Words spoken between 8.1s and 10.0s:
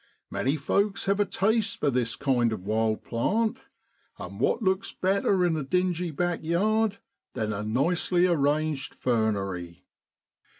arranged fernery